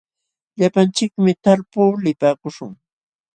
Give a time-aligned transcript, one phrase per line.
[0.59, 2.71] Llapanchikmi talpuu lipaakuśhun.